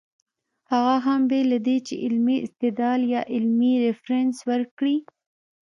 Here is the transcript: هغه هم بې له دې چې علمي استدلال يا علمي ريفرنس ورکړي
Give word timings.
هغه 0.71 0.95
هم 1.05 1.21
بې 1.29 1.41
له 1.51 1.57
دې 1.67 1.77
چې 1.87 1.93
علمي 2.03 2.37
استدلال 2.45 3.01
يا 3.15 3.21
علمي 3.33 3.73
ريفرنس 3.85 4.35
ورکړي 4.49 4.97